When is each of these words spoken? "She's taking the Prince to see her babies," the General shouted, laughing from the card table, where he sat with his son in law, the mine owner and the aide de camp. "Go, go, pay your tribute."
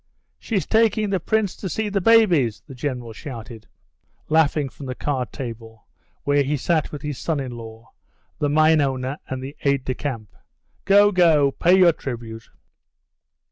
"She's 0.39 0.65
taking 0.65 1.11
the 1.11 1.19
Prince 1.19 1.55
to 1.57 1.69
see 1.69 1.91
her 1.91 1.99
babies," 2.01 2.63
the 2.65 2.73
General 2.73 3.13
shouted, 3.13 3.67
laughing 4.29 4.67
from 4.67 4.87
the 4.87 4.95
card 4.95 5.31
table, 5.31 5.85
where 6.23 6.41
he 6.41 6.57
sat 6.57 6.91
with 6.91 7.03
his 7.03 7.19
son 7.19 7.39
in 7.39 7.51
law, 7.55 7.91
the 8.39 8.49
mine 8.49 8.81
owner 8.81 9.19
and 9.27 9.43
the 9.43 9.55
aide 9.61 9.85
de 9.85 9.93
camp. 9.93 10.35
"Go, 10.85 11.11
go, 11.11 11.51
pay 11.51 11.77
your 11.77 11.93
tribute." 11.93 12.49